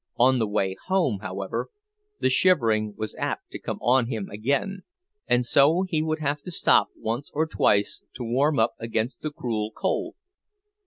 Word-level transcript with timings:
On 0.17 0.39
the 0.39 0.47
way 0.47 0.75
home, 0.87 1.19
however, 1.21 1.67
the 2.19 2.31
shivering 2.31 2.95
was 2.97 3.13
apt 3.19 3.51
to 3.51 3.59
come 3.59 3.77
on 3.81 4.07
him 4.07 4.31
again; 4.31 4.81
and 5.27 5.45
so 5.45 5.83
he 5.87 6.01
would 6.01 6.17
have 6.17 6.41
to 6.41 6.49
stop 6.49 6.87
once 6.97 7.29
or 7.35 7.45
twice 7.45 8.01
to 8.15 8.23
warm 8.23 8.57
up 8.57 8.73
against 8.79 9.21
the 9.21 9.29
cruel 9.29 9.69
cold. 9.71 10.15